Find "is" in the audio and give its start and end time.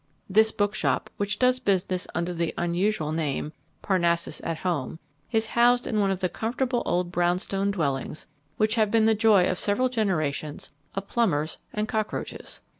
5.31-5.45